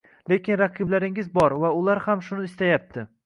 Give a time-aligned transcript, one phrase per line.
[0.31, 3.05] lekin raqiblaringiz bor va ular ham shuni istayapti